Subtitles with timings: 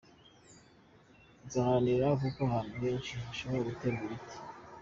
[1.45, 4.37] Nzaharanira ko ahantu henshi hashoboka haterwa ibiti.